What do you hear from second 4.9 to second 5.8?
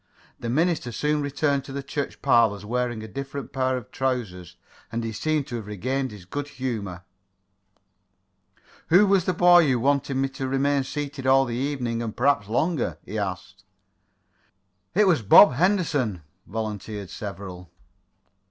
and he seemed to have